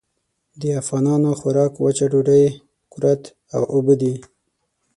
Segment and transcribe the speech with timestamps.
[0.61, 2.45] د افغانانو خوراک وچه ډوډۍ،
[2.93, 3.23] کُرت
[3.55, 4.13] او اوبه دي.